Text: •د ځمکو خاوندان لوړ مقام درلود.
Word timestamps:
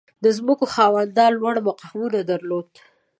•د 0.23 0.25
ځمکو 0.37 0.65
خاوندان 0.75 1.31
لوړ 1.39 1.55
مقام 1.67 2.01
درلود. 2.31 2.67